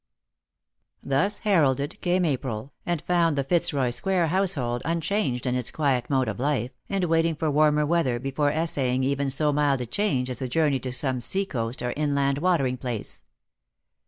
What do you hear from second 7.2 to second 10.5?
for ■ warmer weather before essaying even so mild a change as a